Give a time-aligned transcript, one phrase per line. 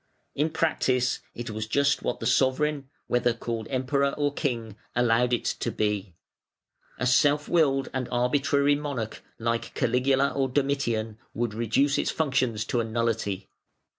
[0.33, 5.45] In practice it was just what the sovereign, whether called Emperor or King, allowed it
[5.45, 6.15] to be.
[6.97, 12.79] A self willed and arbitrary monarch, like Caligula or Domitian, would reduce its functions to
[12.79, 13.47] a nullity.